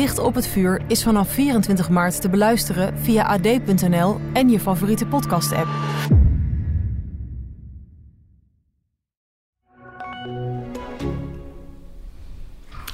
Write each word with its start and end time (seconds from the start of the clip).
Dicht 0.00 0.18
op 0.18 0.34
het 0.34 0.46
vuur 0.46 0.82
is 0.86 1.02
vanaf 1.02 1.32
24 1.32 1.88
maart 1.88 2.20
te 2.20 2.28
beluisteren 2.28 2.98
via 2.98 3.24
ad.nl 3.24 4.20
en 4.32 4.48
je 4.48 4.60
favoriete 4.60 5.06
podcast-app. 5.06 5.68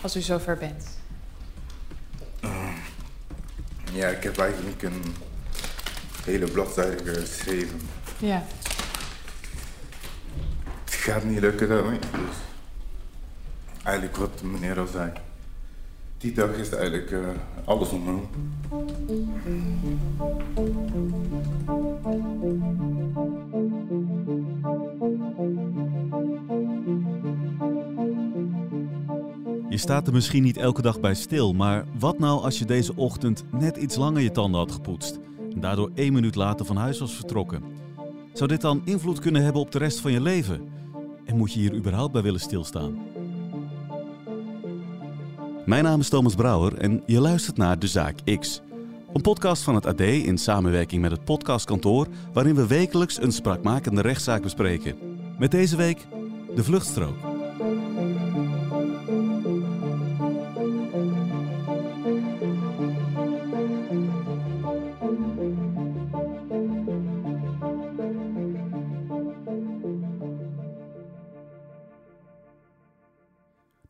Als 0.02 0.16
u 0.16 0.20
zover 0.20 0.56
bent. 0.56 0.88
Ja, 3.92 4.08
ik 4.08 4.22
heb 4.22 4.38
eigenlijk 4.38 4.82
een 4.82 5.02
hele 6.24 6.50
bladzijde 6.50 7.14
geschreven. 7.14 7.80
Ja. 8.18 8.44
Het 10.84 10.94
gaat 10.94 11.24
niet 11.24 11.40
lukken 11.40 11.68
daarmee. 11.68 11.98
Dus 11.98 12.36
eigenlijk 13.82 14.16
wat 14.16 14.42
meneer 14.42 14.78
al 14.78 14.86
zei. 14.86 15.12
Die 16.18 16.32
dag 16.32 16.56
is 16.56 16.70
eigenlijk 16.70 17.10
eh, 17.10 17.18
alles 17.64 17.90
omhoog. 17.90 18.22
Je 29.68 29.78
staat 29.78 30.06
er 30.06 30.12
misschien 30.12 30.42
niet 30.42 30.56
elke 30.56 30.82
dag 30.82 31.00
bij 31.00 31.14
stil, 31.14 31.52
maar 31.52 31.84
wat 31.98 32.18
nou 32.18 32.42
als 32.42 32.58
je 32.58 32.64
deze 32.64 32.96
ochtend 32.96 33.44
net 33.50 33.76
iets 33.76 33.96
langer 33.96 34.22
je 34.22 34.30
tanden 34.30 34.60
had 34.60 34.72
gepoetst 34.72 35.18
en 35.54 35.60
daardoor 35.60 35.90
één 35.94 36.12
minuut 36.12 36.34
later 36.34 36.66
van 36.66 36.76
huis 36.76 36.98
was 36.98 37.14
vertrokken? 37.14 37.62
Zou 38.32 38.48
dit 38.48 38.60
dan 38.60 38.82
invloed 38.84 39.18
kunnen 39.18 39.42
hebben 39.42 39.60
op 39.60 39.70
de 39.70 39.78
rest 39.78 40.00
van 40.00 40.12
je 40.12 40.20
leven? 40.20 40.68
En 41.24 41.36
moet 41.36 41.52
je 41.52 41.60
hier 41.60 41.74
überhaupt 41.74 42.12
bij 42.12 42.22
willen 42.22 42.40
stilstaan? 42.40 43.05
Mijn 45.66 45.84
naam 45.84 46.00
is 46.00 46.08
Thomas 46.08 46.34
Brouwer 46.34 46.78
en 46.78 47.02
je 47.06 47.20
luistert 47.20 47.56
naar 47.56 47.78
De 47.78 47.86
Zaak 47.86 48.38
X. 48.38 48.60
Een 49.12 49.22
podcast 49.22 49.62
van 49.62 49.74
het 49.74 49.86
AD 49.86 50.00
in 50.00 50.38
samenwerking 50.38 51.02
met 51.02 51.10
het 51.10 51.24
podcastkantoor, 51.24 52.06
waarin 52.32 52.54
we 52.54 52.66
wekelijks 52.66 53.22
een 53.22 53.32
spraakmakende 53.32 54.00
rechtszaak 54.00 54.42
bespreken. 54.42 54.96
Met 55.38 55.50
deze 55.50 55.76
week 55.76 56.06
de 56.54 56.64
vluchtstrook. 56.64 57.35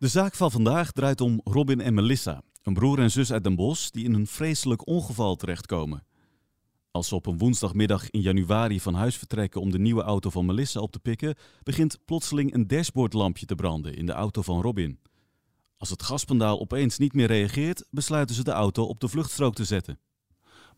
De 0.06 0.12
zaak 0.12 0.34
van 0.34 0.50
vandaag 0.50 0.92
draait 0.92 1.20
om 1.20 1.40
Robin 1.44 1.80
en 1.80 1.94
Melissa, 1.94 2.42
een 2.62 2.74
broer 2.74 2.98
en 2.98 3.10
zus 3.10 3.32
uit 3.32 3.44
Den 3.44 3.56
Bosch 3.56 3.90
die 3.90 4.04
in 4.04 4.14
een 4.14 4.26
vreselijk 4.26 4.86
ongeval 4.86 5.36
terechtkomen. 5.36 6.06
Als 6.90 7.08
ze 7.08 7.14
op 7.14 7.26
een 7.26 7.38
woensdagmiddag 7.38 8.10
in 8.10 8.20
januari 8.20 8.80
van 8.80 8.94
huis 8.94 9.16
vertrekken 9.16 9.60
om 9.60 9.70
de 9.70 9.78
nieuwe 9.78 10.02
auto 10.02 10.30
van 10.30 10.46
Melissa 10.46 10.80
op 10.80 10.92
te 10.92 10.98
pikken, 10.98 11.34
begint 11.62 11.98
plotseling 12.04 12.54
een 12.54 12.66
dashboardlampje 12.66 13.46
te 13.46 13.54
branden 13.54 13.96
in 13.96 14.06
de 14.06 14.12
auto 14.12 14.42
van 14.42 14.60
Robin. 14.60 14.98
Als 15.76 15.90
het 15.90 16.02
gaspendaal 16.02 16.60
opeens 16.60 16.98
niet 16.98 17.12
meer 17.12 17.26
reageert, 17.26 17.86
besluiten 17.90 18.34
ze 18.34 18.44
de 18.44 18.50
auto 18.50 18.84
op 18.84 19.00
de 19.00 19.08
vluchtstrook 19.08 19.54
te 19.54 19.64
zetten. 19.64 19.98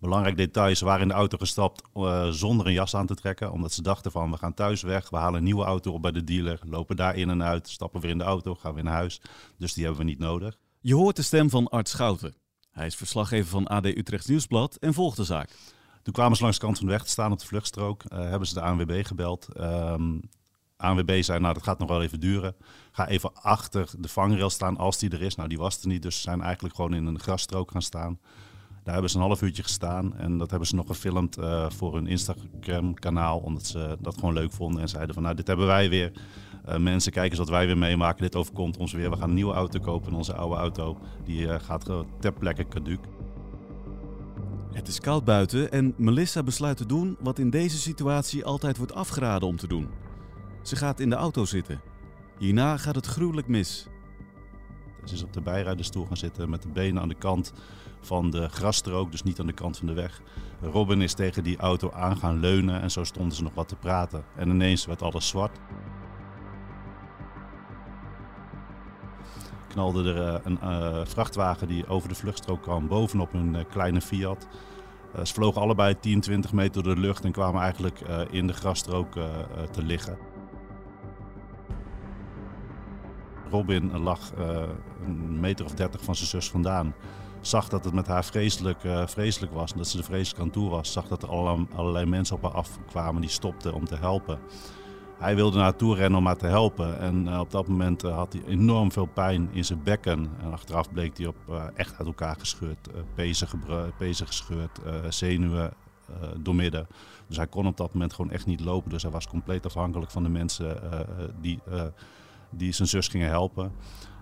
Belangrijk 0.01 0.37
detail, 0.37 0.77
ze 0.77 0.85
waren 0.85 1.03
in 1.03 1.09
de 1.09 1.15
auto 1.15 1.37
gestapt 1.39 1.83
uh, 1.95 2.29
zonder 2.29 2.67
een 2.67 2.73
jas 2.73 2.95
aan 2.95 3.07
te 3.07 3.15
trekken. 3.15 3.53
Omdat 3.53 3.73
ze 3.73 3.83
dachten 3.83 4.11
van, 4.11 4.31
we 4.31 4.37
gaan 4.37 4.55
thuis 4.55 4.83
weg, 4.83 5.11
we 5.11 5.17
halen 5.17 5.39
een 5.39 5.45
nieuwe 5.45 5.65
auto 5.65 5.93
op 5.93 6.03
bij 6.03 6.13
de 6.13 6.25
dealer. 6.25 6.61
Lopen 6.65 6.97
daar 6.97 7.17
in 7.17 7.31
en 7.31 7.43
uit, 7.43 7.69
stappen 7.69 8.01
weer 8.01 8.11
in 8.11 8.19
de 8.19 8.25
auto, 8.25 8.55
gaan 8.55 8.75
weer 8.75 8.85
naar 8.85 8.95
huis. 8.95 9.21
Dus 9.57 9.73
die 9.73 9.85
hebben 9.85 10.03
we 10.03 10.11
niet 10.11 10.19
nodig. 10.19 10.59
Je 10.81 10.95
hoort 10.95 11.17
de 11.17 11.23
stem 11.23 11.51
van 11.51 11.69
Art 11.69 11.89
Schouten. 11.89 12.35
Hij 12.71 12.87
is 12.87 12.97
verslaggever 12.97 13.51
van 13.51 13.67
AD 13.67 13.85
Utrechts 13.85 14.27
Nieuwsblad 14.27 14.77
en 14.77 14.95
volgt 14.95 15.17
de 15.17 15.25
zaak. 15.25 15.51
Toen 16.03 16.13
kwamen 16.13 16.37
ze 16.37 16.43
langs 16.43 16.59
de 16.59 16.65
kant 16.65 16.79
van 16.79 16.87
de 16.87 16.93
weg 16.93 17.05
te 17.05 17.11
staan 17.11 17.33
op 17.33 17.39
de 17.39 17.47
vluchtstrook. 17.47 18.05
Uh, 18.05 18.19
hebben 18.19 18.49
ze 18.49 18.55
de 18.55 18.61
ANWB 18.61 19.07
gebeld. 19.07 19.49
Um, 19.57 20.21
ANWB 20.77 21.23
zei, 21.23 21.41
nou 21.41 21.55
dat 21.55 21.63
gaat 21.63 21.79
nog 21.79 21.89
wel 21.89 22.03
even 22.03 22.21
duren. 22.21 22.57
Ga 22.93 23.09
even 23.09 23.35
achter 23.35 23.91
de 23.99 24.09
vangrail 24.09 24.51
staan 24.51 24.77
als 24.77 24.99
die 24.99 25.11
er 25.11 25.23
is. 25.23 25.35
Nou 25.35 25.49
die 25.49 25.59
was 25.59 25.81
er 25.81 25.89
niet, 25.89 26.03
dus 26.03 26.17
ze 26.17 26.21
zijn 26.21 26.43
eigenlijk 26.43 26.75
gewoon 26.75 26.95
in 26.95 27.07
een 27.07 27.21
grasstrook 27.21 27.71
gaan 27.71 27.83
staan. 27.83 28.19
Daar 28.89 28.97
hebben 28.97 29.17
ze 29.17 29.23
een 29.23 29.29
half 29.29 29.43
uurtje 29.43 29.63
gestaan 29.63 30.17
en 30.17 30.39
dat 30.39 30.51
hebben 30.51 30.69
ze 30.69 30.75
nog 30.75 30.87
gefilmd 30.87 31.39
uh, 31.39 31.71
voor 31.71 31.95
hun 31.95 32.07
Instagram-kanaal. 32.07 33.39
Omdat 33.39 33.67
ze 33.67 33.97
dat 34.01 34.15
gewoon 34.15 34.35
leuk 34.35 34.53
vonden 34.53 34.83
en 34.83 34.89
zeiden 34.89 35.15
van 35.15 35.23
nou, 35.23 35.35
dit 35.35 35.47
hebben 35.47 35.67
wij 35.67 35.89
weer. 35.89 36.13
Uh, 36.69 36.77
mensen, 36.77 37.13
kijken 37.13 37.31
eens 37.31 37.39
wat 37.39 37.49
wij 37.49 37.67
weer 37.67 37.79
meemaken. 37.79 38.23
Dit 38.23 38.37
overkomt 38.37 38.77
ons 38.77 38.93
weer. 38.93 39.11
We 39.11 39.17
gaan 39.17 39.29
een 39.29 39.35
nieuwe 39.35 39.55
auto 39.55 39.81
kopen 39.81 40.11
en 40.11 40.17
onze 40.17 40.35
oude 40.35 40.57
auto 40.57 40.99
die 41.25 41.41
uh, 41.41 41.55
gaat 41.61 41.91
ter 42.21 42.33
plekke 42.33 42.69
caduc. 42.69 42.99
Het 44.73 44.89
is 44.89 45.01
koud 45.01 45.25
buiten 45.25 45.73
en 45.73 45.95
Melissa 45.97 46.43
besluit 46.43 46.77
te 46.77 46.87
doen 46.87 47.17
wat 47.21 47.39
in 47.39 47.51
deze 47.51 47.79
situatie 47.79 48.45
altijd 48.45 48.77
wordt 48.77 48.95
afgeraden 48.95 49.49
om 49.49 49.57
te 49.57 49.69
doen. 49.69 49.89
Ze 50.63 50.77
gaat 50.77 51.01
in 51.01 51.11
de 51.11 51.17
auto 51.17 51.45
zitten. 51.45 51.81
Hierna 52.39 52.77
gaat 52.77 52.95
het 52.95 53.07
gruwelijk 53.07 53.49
mis. 53.49 53.89
Ze 55.05 55.15
is 55.15 55.23
op 55.23 55.33
de 55.33 55.41
bijrijderstoel 55.41 56.07
gaan 56.07 56.17
zitten 56.17 56.51
met 56.51 56.63
de 56.63 56.69
benen 56.69 57.03
aan 57.03 57.09
de 57.09 57.15
kant 57.15 57.53
van 58.01 58.31
de 58.31 58.49
grasstrook, 58.49 59.11
dus 59.11 59.23
niet 59.23 59.41
aan 59.41 59.47
de 59.47 59.53
kant 59.53 59.77
van 59.77 59.87
de 59.87 59.93
weg. 59.93 60.23
Robin 60.63 61.03
is 61.03 61.15
tegen 61.15 61.45
die 61.45 61.57
auto 61.57 61.91
aan 61.91 62.17
gaan 62.17 62.41
leunen 62.41 62.81
en 62.81 62.91
zo 62.91 63.05
stonden 63.05 63.37
ze 63.37 63.43
nog 63.43 63.55
wat 63.55 63.69
te 63.69 63.77
praten. 63.77 64.25
En 64.37 64.49
ineens 64.49 64.87
werd 64.87 65.03
alles 65.03 65.29
zwart. 65.29 65.59
Knalde 69.69 70.13
er 70.13 70.35
uh, 70.35 70.41
een 70.43 70.59
uh, 70.63 71.01
vrachtwagen 71.05 71.69
die 71.69 71.87
over 71.87 72.09
de 72.09 72.15
vluchtstrook 72.15 72.63
kwam 72.63 72.89
bovenop 72.89 73.35
een 73.35 73.55
uh, 73.55 73.61
kleine 73.71 74.01
Fiat. 74.01 74.47
ze 75.25 75.35
vlogen 75.35 75.61
allebei 75.61 75.99
10, 76.01 76.21
20 76.21 76.53
meter 76.53 76.83
door 76.83 76.95
de 76.95 77.01
lucht 77.01 77.25
en 77.25 77.33
kwamen 77.33 77.63
eigenlijk 77.63 78.01
in 78.31 78.47
de 78.47 78.53
grasstrook 78.53 79.13
te 79.71 79.83
liggen. 79.83 80.28
Robin 83.51 83.99
lag 83.99 84.33
een 85.05 85.41
meter 85.41 85.65
of 85.65 85.75
dertig 85.75 86.05
van 86.05 86.15
zijn 86.15 86.29
zus 86.29 86.51
vandaan 86.51 86.95
zag 87.41 87.69
dat 87.69 87.85
het 87.85 87.95
met 87.95 88.07
haar 88.07 88.25
vreselijk, 88.25 88.85
uh, 88.85 89.07
vreselijk 89.07 89.53
was 89.53 89.73
en 89.73 89.79
dat 89.79 89.89
ze 89.89 89.99
er 89.99 90.05
vreselijk 90.05 90.43
aan 90.43 90.51
toe 90.51 90.71
was. 90.71 90.93
Zag 90.93 91.09
dat 91.09 91.23
er 91.23 91.29
allerlei, 91.29 91.67
allerlei 91.75 92.07
mensen 92.07 92.37
op 92.37 92.43
haar 92.43 92.53
afkwamen 92.53 93.21
die 93.21 93.31
stopten 93.31 93.75
om 93.75 93.85
te 93.85 93.97
helpen. 93.97 94.39
Hij 95.19 95.35
wilde 95.35 95.59
naar 95.59 95.77
toe 95.77 95.95
rennen 95.95 96.19
om 96.19 96.27
haar 96.27 96.37
te 96.37 96.47
helpen. 96.47 96.99
En 96.99 97.27
uh, 97.27 97.39
op 97.41 97.51
dat 97.51 97.69
moment 97.69 98.03
had 98.03 98.33
hij 98.33 98.43
enorm 98.47 98.93
veel 98.93 99.07
pijn 99.07 99.49
in 99.53 99.65
zijn 99.65 99.83
bekken. 99.83 100.31
En 100.41 100.53
achteraf 100.53 100.93
bleek 100.93 101.17
hij 101.17 101.27
op 101.27 101.37
echt 101.75 101.99
uit 101.99 102.07
elkaar 102.07 102.37
gescheurd. 102.39 102.89
pezen, 103.15 103.49
pezen 103.99 104.27
gescheurd, 104.27 104.81
zenuwen 105.09 105.73
doormidden. 106.37 106.87
Dus 107.27 107.37
hij 107.37 107.47
kon 107.47 107.67
op 107.67 107.77
dat 107.77 107.93
moment 107.93 108.13
gewoon 108.13 108.31
echt 108.31 108.47
niet 108.47 108.61
lopen. 108.61 108.91
Dus 108.91 109.03
hij 109.03 109.11
was 109.11 109.27
compleet 109.27 109.67
afhankelijk 109.67 110.11
van 110.11 110.23
de 110.23 110.29
mensen 110.29 110.81
die, 111.41 111.61
die 112.51 112.73
zijn 112.73 112.89
zus 112.89 113.09
gingen 113.09 113.29
helpen. 113.29 113.73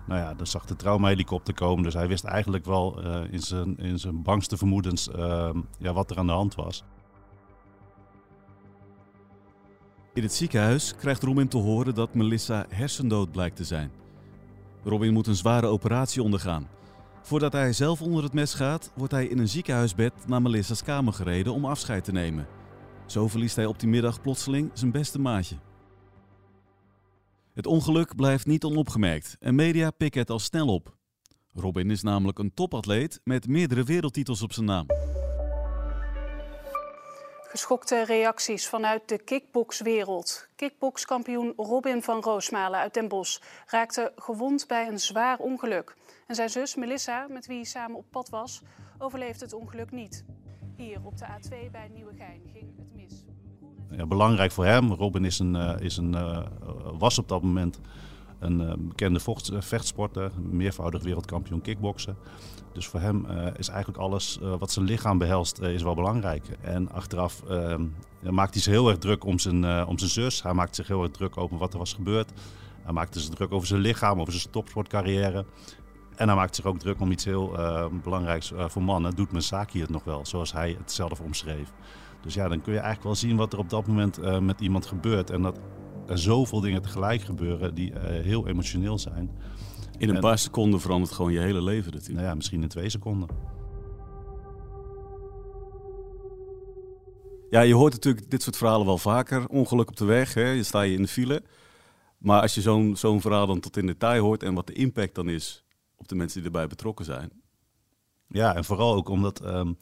Nou 0.07 0.21
ja, 0.21 0.33
dan 0.33 0.47
zag 0.47 0.65
de 0.65 0.75
traumahelikopter 0.75 1.53
komen. 1.53 1.83
Dus 1.83 1.93
hij 1.93 2.07
wist 2.07 2.23
eigenlijk 2.23 2.65
wel 2.65 3.05
uh, 3.05 3.33
in, 3.33 3.39
zijn, 3.39 3.77
in 3.77 3.99
zijn 3.99 4.23
bangste 4.23 4.57
vermoedens 4.57 5.09
uh, 5.15 5.49
ja, 5.79 5.93
wat 5.93 6.11
er 6.11 6.17
aan 6.17 6.27
de 6.27 6.33
hand 6.33 6.55
was. 6.55 6.83
In 10.13 10.23
het 10.23 10.33
ziekenhuis 10.33 10.95
krijgt 10.95 11.23
Robin 11.23 11.47
te 11.47 11.57
horen 11.57 11.95
dat 11.95 12.13
Melissa 12.13 12.65
hersendood 12.69 13.31
blijkt 13.31 13.55
te 13.55 13.63
zijn. 13.63 13.91
Robin 14.83 15.13
moet 15.13 15.27
een 15.27 15.35
zware 15.35 15.67
operatie 15.67 16.23
ondergaan. 16.23 16.67
Voordat 17.21 17.53
hij 17.53 17.73
zelf 17.73 18.01
onder 18.01 18.23
het 18.23 18.33
mes 18.33 18.53
gaat, 18.53 18.91
wordt 18.95 19.13
hij 19.13 19.25
in 19.25 19.39
een 19.39 19.47
ziekenhuisbed 19.47 20.13
naar 20.27 20.41
Melissa's 20.41 20.83
kamer 20.83 21.13
gereden 21.13 21.53
om 21.53 21.65
afscheid 21.65 22.03
te 22.03 22.11
nemen. 22.11 22.47
Zo 23.05 23.27
verliest 23.27 23.55
hij 23.55 23.65
op 23.65 23.79
die 23.79 23.89
middag 23.89 24.21
plotseling 24.21 24.69
zijn 24.73 24.91
beste 24.91 25.19
maatje. 25.19 25.55
Het 27.57 27.67
ongeluk 27.67 28.15
blijft 28.15 28.45
niet 28.45 28.63
onopgemerkt 28.63 29.35
en 29.39 29.55
media 29.55 29.91
pikken 29.91 30.21
het 30.21 30.29
al 30.29 30.39
snel 30.39 30.67
op. 30.67 30.95
Robin 31.53 31.91
is 31.91 32.01
namelijk 32.01 32.39
een 32.39 32.53
topatleet 32.53 33.21
met 33.23 33.47
meerdere 33.47 33.83
wereldtitels 33.83 34.41
op 34.41 34.53
zijn 34.53 34.65
naam. 34.65 34.85
Geschokte 37.49 38.05
reacties 38.05 38.67
vanuit 38.67 39.09
de 39.09 39.17
kickboxwereld. 39.17 40.47
Kickboxkampioen 40.55 41.53
Robin 41.55 42.03
van 42.03 42.21
Roosmalen 42.21 42.79
uit 42.79 42.93
Den 42.93 43.07
Bosch 43.07 43.41
raakte 43.65 44.11
gewond 44.15 44.67
bij 44.67 44.87
een 44.87 44.99
zwaar 44.99 45.39
ongeluk. 45.39 45.95
En 46.27 46.35
zijn 46.35 46.49
zus 46.49 46.75
Melissa, 46.75 47.27
met 47.29 47.47
wie 47.47 47.55
hij 47.55 47.65
samen 47.65 47.97
op 47.97 48.05
pad 48.11 48.29
was, 48.29 48.61
overleefde 48.97 49.45
het 49.45 49.53
ongeluk 49.53 49.91
niet. 49.91 50.25
Hier 50.75 50.99
op 51.03 51.17
de 51.17 51.25
A2 51.25 51.71
bij 51.71 51.87
Nieuwegein 51.93 52.41
ging 52.53 52.75
het. 52.77 52.96
Ja, 53.91 54.05
belangrijk 54.05 54.51
voor 54.51 54.65
hem. 54.65 54.93
Robin 54.93 55.25
is 55.25 55.39
een, 55.39 55.55
uh, 55.55 55.73
is 55.79 55.97
een, 55.97 56.13
uh, 56.13 56.39
was 56.97 57.17
op 57.17 57.27
dat 57.27 57.41
moment 57.41 57.79
een 58.39 58.61
uh, 58.61 58.73
bekende 58.77 59.19
vocht, 59.19 59.51
vechtsporter, 59.53 60.31
meervoudig 60.51 61.03
wereldkampioen 61.03 61.61
kickboksen. 61.61 62.17
Dus 62.73 62.87
voor 62.87 62.99
hem 62.99 63.25
is 63.55 63.67
eigenlijk 63.67 63.99
alles 63.99 64.39
wat 64.59 64.71
zijn 64.71 64.85
lichaam 64.85 65.17
behelst, 65.17 65.59
is 65.59 65.83
wel 65.83 65.95
belangrijk. 65.95 66.47
En 66.61 66.91
achteraf 66.91 67.43
maakt 68.21 68.53
hij 68.53 68.61
zich 68.61 68.73
heel 68.73 68.89
erg 68.89 68.97
druk 68.97 69.25
om 69.25 69.39
zijn, 69.39 69.85
om 69.87 69.97
zijn 69.97 70.11
zus. 70.11 70.43
Hij 70.43 70.53
maakt 70.53 70.75
zich 70.75 70.87
heel 70.87 71.03
erg 71.03 71.11
druk 71.11 71.37
over 71.37 71.57
wat 71.57 71.73
er 71.73 71.79
was 71.79 71.93
gebeurd. 71.93 72.31
Hij 72.83 72.93
maakte 72.93 73.19
zich 73.19 73.33
druk 73.33 73.51
over 73.51 73.67
zijn 73.67 73.81
lichaam, 73.81 74.21
over 74.21 74.33
zijn 74.33 74.51
topsportcarrière. 74.51 75.45
En 76.15 76.27
hij 76.27 76.37
maakt 76.37 76.55
zich 76.55 76.65
ook 76.65 76.79
druk 76.79 77.01
om 77.01 77.11
iets 77.11 77.25
heel 77.25 77.51
belangrijks 78.03 78.51
voor 78.55 78.83
mannen. 78.83 79.15
Doet 79.15 79.31
Mensaki 79.31 79.81
het 79.81 79.89
nog 79.89 80.03
wel, 80.03 80.25
zoals 80.25 80.53
hij 80.53 80.75
het 80.79 80.91
zelf 80.91 81.19
omschreef. 81.19 81.71
Dus 82.27 82.35
ja, 82.35 82.47
dan 82.47 82.61
kun 82.61 82.73
je 82.73 82.79
eigenlijk 82.79 83.07
wel 83.07 83.15
zien 83.15 83.37
wat 83.37 83.53
er 83.53 83.59
op 83.59 83.69
dat 83.69 83.87
moment 83.87 84.19
uh, 84.19 84.39
met 84.39 84.61
iemand 84.61 84.85
gebeurt. 84.85 85.29
En 85.29 85.41
dat 85.41 85.59
er 86.07 86.17
zoveel 86.17 86.61
dingen 86.61 86.81
tegelijk 86.81 87.21
gebeuren 87.21 87.75
die 87.75 87.91
uh, 87.91 87.97
heel 88.01 88.47
emotioneel 88.47 88.99
zijn. 88.99 89.31
In 89.97 90.09
een 90.09 90.15
en, 90.15 90.21
paar 90.21 90.37
seconden 90.37 90.79
verandert 90.79 91.11
gewoon 91.11 91.31
je 91.31 91.39
hele 91.39 91.61
leven 91.61 91.91
natuurlijk. 91.91 92.19
Nou 92.19 92.27
ja, 92.27 92.35
misschien 92.35 92.61
in 92.61 92.67
twee 92.67 92.89
seconden. 92.89 93.29
Ja, 97.49 97.61
je 97.61 97.73
hoort 97.73 97.93
natuurlijk 97.93 98.29
dit 98.29 98.43
soort 98.43 98.57
verhalen 98.57 98.85
wel 98.85 98.97
vaker. 98.97 99.47
Ongeluk 99.47 99.89
op 99.89 99.97
de 99.97 100.05
weg, 100.05 100.33
hè? 100.33 100.49
je 100.49 100.63
sta 100.63 100.81
je 100.81 100.95
in 100.95 101.01
de 101.01 101.07
file. 101.07 101.43
Maar 102.17 102.41
als 102.41 102.55
je 102.55 102.61
zo'n 102.61 102.95
zo'n 102.95 103.21
verhaal 103.21 103.47
dan 103.47 103.59
tot 103.59 103.77
in 103.77 103.85
detail 103.85 104.23
hoort 104.23 104.43
en 104.43 104.53
wat 104.53 104.67
de 104.67 104.73
impact 104.73 105.15
dan 105.15 105.29
is 105.29 105.63
op 105.95 106.07
de 106.07 106.15
mensen 106.15 106.37
die 106.37 106.51
erbij 106.51 106.67
betrokken 106.67 107.05
zijn. 107.05 107.31
Ja, 108.27 108.55
en 108.55 108.65
vooral 108.65 108.95
ook 108.95 109.09
omdat 109.09 109.45
um, 109.45 109.77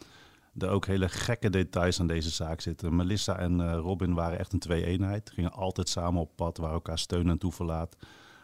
er 0.58 0.70
ook 0.70 0.86
hele 0.86 1.10
gekke 1.10 1.50
details 1.50 2.00
aan 2.00 2.08
deze 2.08 2.30
zaak 2.30 2.62
zitten. 2.62 2.96
Melissa 2.96 3.38
en 3.38 3.60
uh, 3.60 3.74
Robin 3.74 4.14
waren 4.14 4.40
echt 4.40 4.54
een 4.54 4.60
twee-eenheid. 4.60 5.30
Gingen 5.30 5.52
altijd 5.52 5.90
samen 5.90 6.22
op 6.22 6.36
pad, 6.36 6.58
waar 6.58 6.74
elkaar 6.74 7.00
steun 7.00 7.30
en 7.30 7.38
toeverlaat. 7.38 7.96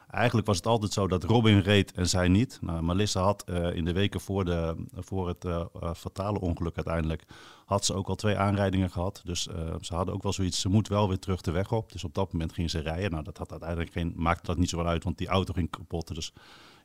Eigenlijk 0.09 0.47
was 0.47 0.57
het 0.57 0.65
altijd 0.65 0.93
zo 0.93 1.07
dat 1.07 1.23
Robin 1.23 1.59
reed 1.59 1.91
en 1.91 2.09
zij 2.09 2.27
niet. 2.27 2.57
Nou, 2.61 2.83
Melissa 2.83 3.21
had 3.21 3.43
uh, 3.49 3.75
in 3.75 3.85
de 3.85 3.93
weken 3.93 4.21
voor, 4.21 4.45
de, 4.45 4.85
voor 4.93 5.27
het 5.27 5.45
uh, 5.45 5.65
fatale 5.95 6.39
ongeluk 6.39 6.75
uiteindelijk... 6.75 7.23
had 7.65 7.85
ze 7.85 7.93
ook 7.93 8.07
al 8.07 8.15
twee 8.15 8.37
aanrijdingen 8.37 8.89
gehad. 8.89 9.21
Dus 9.25 9.41
ze 9.81 9.95
hadden 9.95 10.13
ook 10.13 10.23
wel 10.23 10.33
zoiets, 10.33 10.61
ze 10.61 10.69
moet 10.69 10.87
wel 10.87 11.07
weer 11.07 11.19
terug 11.19 11.41
de 11.41 11.51
weg 11.51 11.71
op. 11.71 11.91
Dus 11.91 12.03
op 12.03 12.13
dat 12.13 12.33
moment 12.33 12.53
ging 12.53 12.69
ze 12.69 12.79
rijden. 12.79 13.11
Nou, 13.11 13.23
dat 13.23 13.37
had 13.37 13.51
uiteindelijk 13.51 13.91
geen, 13.91 14.13
maakte 14.15 14.45
dat 14.45 14.57
niet 14.57 14.69
zo 14.69 14.77
wel 14.77 14.87
uit, 14.87 15.03
want 15.03 15.17
die 15.17 15.27
auto 15.27 15.53
ging 15.53 15.69
kapot. 15.69 16.15
Dus 16.15 16.33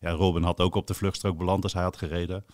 ja, 0.00 0.10
Robin 0.10 0.42
had 0.42 0.60
ook 0.60 0.74
op 0.74 0.86
de 0.86 0.94
vluchtstrook 0.94 1.38
beland 1.38 1.62
als 1.62 1.72
hij 1.72 1.82
had 1.82 1.96
gereden. 1.96 2.44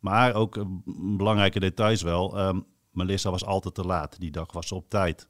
Maar 0.00 0.34
ook 0.34 0.56
een 0.56 0.82
belangrijke 1.16 1.60
details 1.60 2.02
wel. 2.02 2.48
Um, 2.48 2.64
Melissa 2.90 3.30
was 3.30 3.44
altijd 3.44 3.74
te 3.74 3.84
laat. 3.84 4.20
Die 4.20 4.30
dag 4.30 4.52
was 4.52 4.68
ze 4.68 4.74
op 4.74 4.88
tijd. 4.88 5.28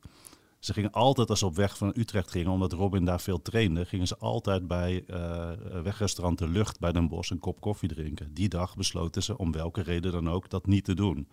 Ze 0.59 0.73
gingen 0.73 0.93
altijd 0.93 1.31
als 1.31 1.39
ze 1.39 1.47
op 1.47 1.57
weg 1.57 1.77
van 1.77 1.93
Utrecht 1.97 2.31
gingen, 2.31 2.51
omdat 2.51 2.73
Robin 2.73 3.05
daar 3.05 3.21
veel 3.21 3.43
trainde, 3.43 3.85
gingen 3.85 4.07
ze 4.07 4.17
altijd 4.17 4.67
bij 4.67 5.05
uh, 5.07 5.51
wegrestaurant 5.83 6.39
De 6.39 6.49
Lucht 6.49 6.79
bij 6.79 6.93
Den 6.93 7.09
Bosch 7.09 7.31
een 7.31 7.39
kop 7.39 7.61
koffie 7.61 7.89
drinken. 7.89 8.35
Die 8.35 8.49
dag 8.49 8.77
besloten 8.77 9.23
ze, 9.23 9.39
om 9.39 9.53
welke 9.53 9.81
reden 9.81 10.13
dan 10.13 10.29
ook, 10.29 10.51
dat 10.51 10.67
niet 10.67 10.85
te 10.85 10.95
doen. 10.95 11.29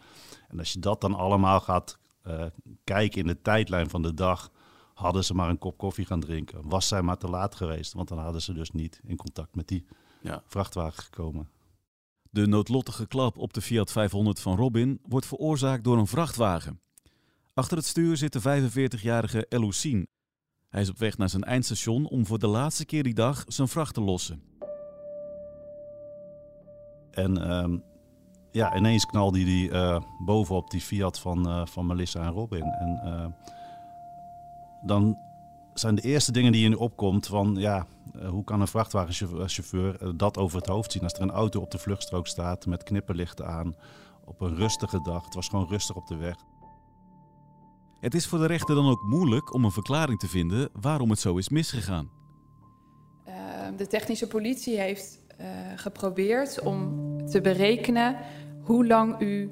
En 0.47 0.59
als 0.59 0.73
je 0.73 0.79
dat 0.79 1.01
dan 1.01 1.15
allemaal 1.15 1.59
gaat 1.59 1.97
uh, 2.27 2.45
kijken 2.83 3.21
in 3.21 3.27
de 3.27 3.41
tijdlijn 3.41 3.89
van 3.89 4.01
de 4.01 4.13
dag, 4.13 4.51
hadden 4.93 5.23
ze 5.23 5.33
maar 5.33 5.49
een 5.49 5.57
kop 5.57 5.77
koffie 5.77 6.05
gaan 6.05 6.19
drinken. 6.19 6.69
Was 6.69 6.87
zij 6.87 7.01
maar 7.01 7.17
te 7.17 7.29
laat 7.29 7.55
geweest, 7.55 7.93
want 7.93 8.07
dan 8.07 8.17
hadden 8.17 8.41
ze 8.41 8.53
dus 8.53 8.71
niet 8.71 9.01
in 9.03 9.15
contact 9.15 9.55
met 9.55 9.67
die 9.67 9.85
ja. 10.21 10.43
vrachtwagen 10.45 11.03
gekomen. 11.03 11.49
De 12.31 12.47
noodlottige 12.47 13.07
klap 13.07 13.38
op 13.38 13.53
de 13.53 13.62
Fiat 13.62 13.91
500 13.91 14.39
van 14.39 14.56
Robin 14.56 15.00
wordt 15.07 15.25
veroorzaakt 15.25 15.83
door 15.83 15.97
een 15.97 16.07
vrachtwagen. 16.07 16.81
Achter 17.53 17.77
het 17.77 17.85
stuur 17.85 18.18
zit 18.18 18.33
de 18.33 18.69
45-jarige 19.00 19.45
Eloucine. 19.50 20.07
Hij 20.69 20.81
is 20.81 20.89
op 20.89 20.97
weg 20.97 21.18
naar 21.18 21.29
zijn 21.29 21.44
eindstation 21.44 22.07
om 22.07 22.25
voor 22.25 22.39
de 22.39 22.47
laatste 22.47 22.85
keer 22.85 23.03
die 23.03 23.13
dag 23.13 23.44
zijn 23.47 23.68
vracht 23.68 23.94
te 23.94 24.01
lossen. 24.01 24.41
En 27.12 27.51
um, 27.51 27.83
ja, 28.51 28.75
ineens 28.75 29.06
knalde 29.06 29.39
hij 29.39 29.69
uh, 29.69 30.01
bovenop 30.25 30.69
die 30.69 30.81
Fiat 30.81 31.19
van, 31.19 31.47
uh, 31.47 31.65
van 31.65 31.85
Melissa 31.85 32.25
en 32.25 32.31
Robin. 32.31 32.63
En 32.63 33.01
uh, 33.06 33.25
dan 34.85 35.18
zijn 35.79 35.95
de 35.95 36.01
eerste 36.01 36.31
dingen 36.31 36.51
die 36.51 36.63
in 36.63 36.69
je 36.69 36.79
opkomt 36.79 37.27
van 37.27 37.56
ja, 37.56 37.88
uh, 38.15 38.29
hoe 38.29 38.44
kan 38.44 38.62
een 38.62 38.68
vrachtwagenchauffeur 38.68 40.03
uh, 40.03 40.09
dat 40.15 40.38
over 40.38 40.57
het 40.57 40.68
hoofd 40.68 40.91
zien 40.91 41.03
als 41.03 41.13
er 41.13 41.21
een 41.21 41.31
auto 41.31 41.62
op 41.62 41.71
de 41.71 41.77
vluchtstrook 41.77 42.27
staat 42.27 42.65
met 42.65 42.83
knipperlichten 42.83 43.47
aan 43.47 43.75
op 44.25 44.41
een 44.41 44.56
rustige 44.56 45.01
dag. 45.01 45.25
Het 45.25 45.33
was 45.33 45.47
gewoon 45.47 45.68
rustig 45.68 45.95
op 45.95 46.07
de 46.07 46.15
weg. 46.15 46.35
Het 48.00 48.13
is 48.13 48.27
voor 48.27 48.39
de 48.39 48.45
rechter 48.45 48.75
dan 48.75 48.89
ook 48.89 49.01
moeilijk 49.01 49.53
om 49.53 49.65
een 49.65 49.71
verklaring 49.71 50.19
te 50.19 50.27
vinden 50.27 50.69
waarom 50.74 51.09
het 51.09 51.19
zo 51.19 51.38
is 51.38 51.50
misgegaan. 51.50 52.09
Uh, 53.27 53.33
de 53.77 53.88
technische 53.88 54.27
politie 54.27 54.80
heeft 54.80 55.25
geprobeerd 55.75 56.62
om 56.62 57.07
te 57.30 57.41
berekenen 57.41 58.15
hoe 58.63 58.88
lang 58.88 59.21
u 59.21 59.51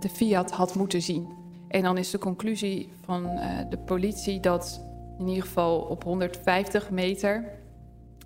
de 0.00 0.08
Fiat 0.08 0.50
had 0.50 0.74
moeten 0.74 1.02
zien. 1.02 1.39
En 1.70 1.82
dan 1.82 1.98
is 1.98 2.10
de 2.10 2.18
conclusie 2.18 2.92
van 3.04 3.24
uh, 3.24 3.58
de 3.68 3.78
politie 3.78 4.40
dat 4.40 4.80
in 5.18 5.28
ieder 5.28 5.42
geval 5.42 5.80
op 5.80 6.04
150 6.04 6.90
meter 6.90 7.44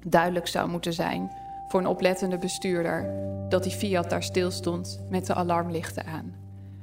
duidelijk 0.06 0.46
zou 0.46 0.68
moeten 0.68 0.92
zijn 0.92 1.30
voor 1.68 1.80
een 1.80 1.86
oplettende 1.86 2.38
bestuurder 2.38 3.14
dat 3.48 3.62
die 3.62 3.72
Fiat 3.72 4.10
daar 4.10 4.22
stil 4.22 4.50
stond 4.50 5.02
met 5.10 5.26
de 5.26 5.34
alarmlichten 5.34 6.06
aan. 6.06 6.34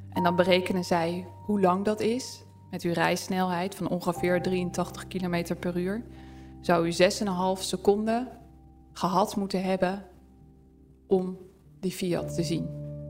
En 0.09 0.23
dan 0.23 0.35
berekenen 0.35 0.83
zij 0.83 1.25
hoe 1.45 1.61
lang 1.61 1.85
dat 1.85 1.99
is 1.99 2.43
met 2.71 2.81
uw 2.81 2.93
rijsnelheid 2.93 3.75
van 3.75 3.89
ongeveer 3.89 4.41
83 4.41 5.07
km 5.07 5.55
per 5.59 5.77
uur. 5.77 6.03
Zou 6.61 6.87
u 6.87 6.91
6,5 6.91 7.61
seconden 7.61 8.27
gehad 8.93 9.35
moeten 9.35 9.63
hebben 9.63 10.05
om 11.07 11.37
die 11.79 11.91
Fiat 11.91 12.35
te 12.35 12.43
zien. 12.43 12.69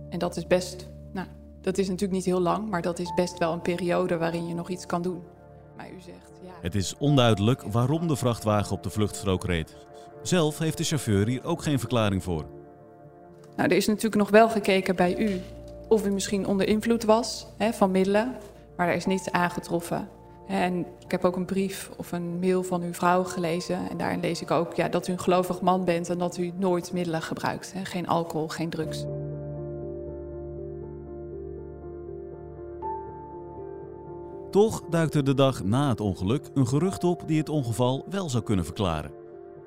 En 0.09 0.19
dat 0.19 0.37
is 0.37 0.47
best 0.47 0.90
dat 1.61 1.77
is 1.77 1.85
natuurlijk 1.85 2.13
niet 2.13 2.25
heel 2.25 2.41
lang, 2.41 2.69
maar 2.69 2.81
dat 2.81 2.99
is 2.99 3.13
best 3.13 3.37
wel 3.37 3.53
een 3.53 3.61
periode 3.61 4.17
waarin 4.17 4.47
je 4.47 4.53
nog 4.53 4.69
iets 4.69 4.85
kan 4.85 5.01
doen. 5.01 5.21
Maar 5.77 5.89
u 5.89 5.99
zegt, 5.99 6.31
ja... 6.43 6.51
Het 6.61 6.75
is 6.75 6.95
onduidelijk 6.97 7.61
waarom 7.61 8.07
de 8.07 8.15
vrachtwagen 8.15 8.75
op 8.75 8.83
de 8.83 8.89
vluchtstrook 8.89 9.45
reed. 9.45 9.75
Zelf 10.21 10.57
heeft 10.57 10.77
de 10.77 10.83
chauffeur 10.83 11.27
hier 11.27 11.43
ook 11.43 11.61
geen 11.63 11.79
verklaring 11.79 12.23
voor. 12.23 12.45
Nou, 13.55 13.69
er 13.69 13.77
is 13.77 13.87
natuurlijk 13.87 14.15
nog 14.15 14.29
wel 14.29 14.49
gekeken 14.49 14.95
bij 14.95 15.17
u 15.17 15.41
of 15.87 16.05
u 16.05 16.11
misschien 16.11 16.47
onder 16.47 16.67
invloed 16.67 17.03
was 17.03 17.47
hè, 17.57 17.73
van 17.73 17.91
middelen, 17.91 18.35
maar 18.75 18.87
er 18.87 18.95
is 18.95 19.05
niets 19.05 19.31
aangetroffen. 19.31 20.09
En 20.47 20.79
ik 20.79 21.11
heb 21.11 21.25
ook 21.25 21.35
een 21.35 21.45
brief 21.45 21.89
of 21.97 22.11
een 22.11 22.39
mail 22.39 22.63
van 22.63 22.81
uw 22.81 22.93
vrouw 22.93 23.23
gelezen. 23.23 23.89
En 23.89 23.97
daarin 23.97 24.19
lees 24.19 24.41
ik 24.41 24.51
ook 24.51 24.73
ja, 24.73 24.89
dat 24.89 25.07
u 25.07 25.11
een 25.11 25.19
gelovig 25.19 25.61
man 25.61 25.85
bent 25.85 26.09
en 26.09 26.17
dat 26.17 26.37
u 26.37 26.51
nooit 26.57 26.93
middelen 26.93 27.21
gebruikt. 27.21 27.73
Hè. 27.73 27.85
Geen 27.85 28.07
alcohol, 28.07 28.47
geen 28.47 28.69
drugs. 28.69 29.05
Toch 34.51 34.83
duikt 34.89 35.15
er 35.15 35.23
de 35.23 35.33
dag 35.33 35.63
na 35.63 35.89
het 35.89 36.01
ongeluk 36.01 36.49
een 36.53 36.67
gerucht 36.67 37.03
op 37.03 37.23
die 37.27 37.37
het 37.37 37.49
ongeval 37.49 38.05
wel 38.09 38.29
zou 38.29 38.43
kunnen 38.43 38.65
verklaren. 38.65 39.11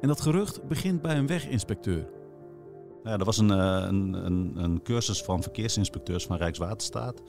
En 0.01 0.09
dat 0.09 0.21
gerucht 0.21 0.69
begint 0.69 1.03
bij 1.03 1.17
een 1.17 1.27
weginspecteur. 1.27 2.09
Ja, 3.05 3.19
er 3.19 3.25
was 3.25 3.39
een, 3.39 3.51
eh, 3.51 3.85
een, 3.89 4.13
een, 4.27 4.53
een, 4.57 4.83
cursus 4.83 5.23
van 5.23 5.43
verkeersinspecteurs 5.43 6.27
van 6.27 6.37
Rijkswaterstaat. 6.37 7.23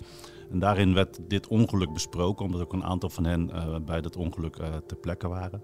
En 0.51 0.59
daarin 0.59 0.93
werd 0.93 1.19
dit 1.27 1.47
ongeluk 1.47 1.93
besproken, 1.93 2.45
omdat 2.45 2.61
ook 2.61 2.73
een 2.73 2.83
aantal 2.83 3.09
van 3.09 3.25
hen 3.25 3.49
uh, 3.53 3.75
bij 3.85 4.01
dat 4.01 4.15
ongeluk 4.15 4.57
uh, 4.57 4.67
ter 4.87 4.97
plekke 4.97 5.27
waren. 5.27 5.61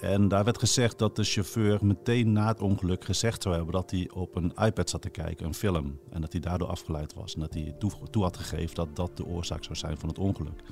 En 0.00 0.28
daar 0.28 0.44
werd 0.44 0.58
gezegd 0.58 0.98
dat 0.98 1.16
de 1.16 1.24
chauffeur 1.24 1.78
meteen 1.82 2.32
na 2.32 2.46
het 2.46 2.60
ongeluk 2.60 3.04
gezegd 3.04 3.42
zou 3.42 3.54
hebben 3.54 3.74
dat 3.74 3.90
hij 3.90 4.10
op 4.14 4.36
een 4.36 4.52
iPad 4.64 4.90
zat 4.90 5.02
te 5.02 5.10
kijken, 5.10 5.46
een 5.46 5.54
film. 5.54 5.98
En 6.10 6.20
dat 6.20 6.32
hij 6.32 6.40
daardoor 6.40 6.68
afgeleid 6.68 7.14
was. 7.14 7.34
En 7.34 7.40
dat 7.40 7.54
hij 7.54 7.74
toe, 7.78 7.90
toe 8.10 8.22
had 8.22 8.36
gegeven 8.36 8.74
dat 8.74 8.96
dat 8.96 9.16
de 9.16 9.26
oorzaak 9.26 9.64
zou 9.64 9.76
zijn 9.76 9.98
van 9.98 10.08
het 10.08 10.18
ongeluk. 10.18 10.62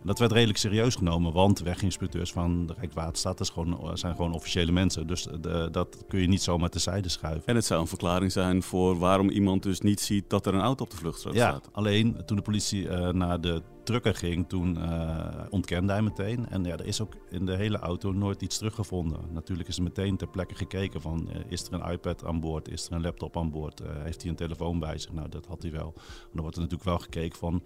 En 0.00 0.06
dat 0.06 0.18
werd 0.18 0.32
redelijk 0.32 0.58
serieus 0.58 0.94
genomen, 0.94 1.32
want 1.32 1.60
weginspecteurs 1.60 2.32
van 2.32 2.66
de 2.66 2.74
Rijkswaterstaat 2.78 3.50
gewoon, 3.50 3.98
zijn 3.98 4.14
gewoon 4.14 4.32
officiële 4.32 4.72
mensen. 4.72 5.06
Dus 5.06 5.28
de, 5.40 5.68
dat 5.70 6.04
kun 6.08 6.20
je 6.20 6.28
niet 6.28 6.42
zomaar 6.42 6.68
terzijde 6.68 7.08
schuiven. 7.08 7.46
En 7.46 7.54
het 7.54 7.64
zou 7.64 7.80
een 7.80 7.86
verklaring 7.86 8.32
zijn 8.32 8.62
voor 8.62 8.98
waarom 8.98 9.30
iemand 9.30 9.62
dus 9.62 9.80
niet 9.80 10.00
ziet 10.00 10.30
dat 10.30 10.46
er 10.46 10.54
een 10.54 10.60
auto 10.60 10.84
op 10.84 10.90
de 10.90 10.96
vluchtstrook 10.96 11.34
ja, 11.34 11.48
staat. 11.48 11.68
Alleen 11.72 12.22
toen 12.26 12.36
de 12.36 12.42
politie 12.42 12.82
uh, 12.82 13.08
naar 13.08 13.40
de 13.40 13.62
trucker 13.88 14.14
ging, 14.14 14.48
toen 14.48 14.76
uh, 14.76 15.28
ontkende 15.50 15.92
hij 15.92 16.02
meteen. 16.02 16.48
En 16.48 16.64
ja, 16.64 16.72
er 16.72 16.86
is 16.86 17.00
ook 17.00 17.12
in 17.30 17.46
de 17.46 17.56
hele 17.56 17.78
auto 17.78 18.12
nooit 18.12 18.42
iets 18.42 18.58
teruggevonden. 18.58 19.20
Natuurlijk 19.32 19.68
is 19.68 19.76
er 19.76 19.82
meteen 19.82 20.16
ter 20.16 20.28
plekke 20.28 20.54
gekeken 20.54 21.00
van, 21.00 21.28
is 21.48 21.66
er 21.66 21.72
een 21.72 21.92
iPad 21.92 22.24
aan 22.24 22.40
boord? 22.40 22.68
Is 22.68 22.86
er 22.86 22.92
een 22.92 23.02
laptop 23.02 23.36
aan 23.36 23.50
boord? 23.50 23.82
heeft 24.02 24.20
hij 24.20 24.30
een 24.30 24.36
telefoon 24.36 24.78
bij 24.78 24.98
zich? 24.98 25.12
Nou, 25.12 25.28
dat 25.28 25.46
had 25.46 25.62
hij 25.62 25.72
wel. 25.72 25.92
dan 26.32 26.42
wordt 26.42 26.56
er 26.56 26.62
natuurlijk 26.62 26.88
wel 26.88 26.98
gekeken 26.98 27.38
van, 27.38 27.62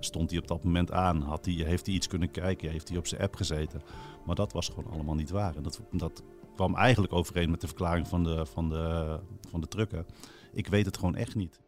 stond 0.00 0.30
hij 0.30 0.38
op 0.38 0.48
dat 0.48 0.64
moment 0.64 0.92
aan? 0.92 1.20
Had 1.20 1.44
hij, 1.44 1.54
heeft 1.54 1.86
hij 1.86 1.94
iets 1.94 2.06
kunnen 2.06 2.30
kijken? 2.30 2.70
Heeft 2.70 2.88
hij 2.88 2.98
op 2.98 3.06
zijn 3.06 3.22
app 3.22 3.34
gezeten? 3.34 3.82
Maar 4.26 4.34
dat 4.34 4.52
was 4.52 4.68
gewoon 4.68 4.92
allemaal 4.92 5.14
niet 5.14 5.30
waar. 5.30 5.56
En 5.56 5.62
dat, 5.62 5.80
dat 5.90 6.22
kwam 6.54 6.74
eigenlijk 6.76 7.12
overeen 7.12 7.50
met 7.50 7.60
de 7.60 7.66
verklaring 7.66 8.08
van 8.08 8.24
de, 8.24 8.46
van 8.46 8.68
de, 8.68 9.18
van 9.50 9.60
de 9.60 9.68
trucker. 9.68 10.04
Ik 10.52 10.66
weet 10.66 10.86
het 10.86 10.96
gewoon 10.96 11.16
echt 11.16 11.34
niet. 11.34 11.60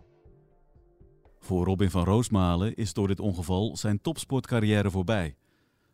Voor 1.45 1.65
Robin 1.65 1.91
van 1.91 2.05
Roosmalen 2.05 2.75
is 2.75 2.93
door 2.93 3.09
dit 3.09 3.21
ongeval 3.21 3.77
zijn 3.77 4.01
topsportcarrière 4.01 4.91
voorbij. 4.91 5.35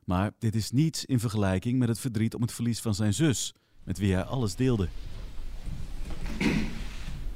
Maar 0.05 0.33
dit 0.39 0.55
is 0.55 0.71
niets 0.71 1.05
in 1.05 1.21
vergelijking 1.21 1.79
met 1.79 1.89
het 1.89 1.99
verdriet 2.01 2.35
om 2.35 2.43
het 2.43 2.53
verlies 2.53 2.81
van 2.81 2.95
zijn 2.95 3.15
zus, 3.15 3.55
met 3.85 3.99
wie 3.99 4.13
hij 4.13 4.25
alles 4.25 4.55
deelde. 4.55 4.89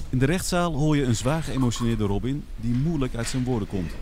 In 0.09 0.19
de 0.19 0.25
rechtszaal 0.25 0.75
hoor 0.75 0.97
je 0.97 1.05
een 1.05 1.17
zwaar 1.17 1.43
geëmotioneerde 1.43 2.05
Robin 2.05 2.45
die 2.57 2.75
moeilijk 2.75 3.15
uit 3.15 3.27
zijn 3.27 3.45
woorden 3.45 3.69
komt. 3.69 3.93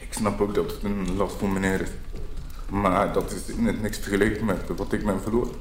Ik 0.00 0.12
snap 0.12 0.40
ook 0.40 0.54
dat 0.54 0.70
het 0.70 0.82
een 0.82 1.16
last 1.16 1.36
voor 1.36 1.48
meneer 1.48 1.80
is. 1.80 1.90
Maar 2.70 3.12
dat 3.12 3.32
is 3.32 3.56
net 3.56 3.82
niks 3.82 3.98
vergeleken 3.98 4.44
met 4.44 4.68
wat 4.76 4.92
ik 4.92 5.04
ben 5.04 5.20
verloren. 5.20 5.54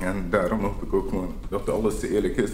En 0.00 0.30
daarom 0.30 0.60
hoop 0.60 0.82
ik 0.82 0.92
ook 0.92 1.08
gewoon 1.08 1.34
dat 1.48 1.68
alles 1.68 2.02
eerlijk 2.02 2.36
is. 2.36 2.50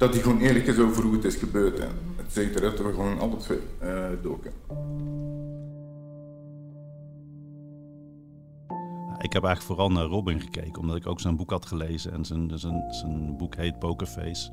Dat 0.00 0.14
hij 0.14 0.22
gewoon 0.22 0.38
eerlijk 0.38 0.66
is 0.66 0.78
over 0.78 1.02
hoe 1.02 1.12
het 1.12 1.24
is 1.24 1.34
gebeurd. 1.34 1.78
En 1.78 1.88
het 2.16 2.32
zeker 2.32 2.60
dat 2.60 2.78
we 2.78 2.84
gewoon 2.84 3.18
alles 3.18 3.42
twee 3.42 3.58
uh, 3.82 4.06
doken. 4.22 4.52
Ik 9.18 9.32
heb 9.32 9.44
eigenlijk 9.44 9.62
vooral 9.62 9.90
naar 9.90 10.04
Robin 10.04 10.40
gekeken, 10.40 10.80
omdat 10.80 10.96
ik 10.96 11.06
ook 11.06 11.20
zijn 11.20 11.36
boek 11.36 11.50
had 11.50 11.66
gelezen. 11.66 12.12
En 12.12 12.24
zijn, 12.24 12.58
zijn, 12.58 12.84
zijn 12.90 13.36
boek 13.36 13.56
heet 13.56 13.78
Pokerface. 13.78 14.50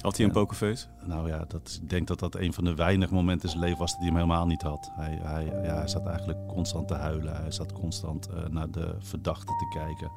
Had 0.00 0.16
hij 0.16 0.26
een 0.26 0.32
pokerface? 0.32 0.86
Nou 1.04 1.28
ja, 1.28 1.44
dat, 1.48 1.78
ik 1.82 1.90
denk 1.90 2.06
dat 2.06 2.18
dat 2.18 2.34
een 2.34 2.52
van 2.52 2.64
de 2.64 2.74
weinige 2.74 3.14
momenten 3.14 3.44
in 3.44 3.50
zijn 3.50 3.64
leven 3.64 3.78
was 3.78 3.90
dat 3.90 3.98
hij 3.98 4.08
hem 4.08 4.16
helemaal 4.16 4.46
niet 4.46 4.62
had. 4.62 4.90
Hij, 4.92 5.18
hij, 5.22 5.44
ja, 5.44 5.74
hij 5.74 5.88
zat 5.88 6.06
eigenlijk 6.06 6.46
constant 6.46 6.88
te 6.88 6.94
huilen. 6.94 7.36
Hij 7.36 7.50
zat 7.50 7.72
constant 7.72 8.28
uh, 8.30 8.48
naar 8.50 8.70
de 8.70 8.94
verdachte 8.98 9.52
te 9.56 9.78
kijken. 9.78 10.10